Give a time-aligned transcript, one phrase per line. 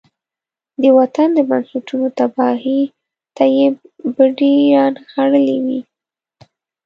[0.81, 2.81] د وطن د بنسټونو تباهۍ
[3.35, 3.67] ته يې
[4.15, 5.79] بډې را نغاړلې وي.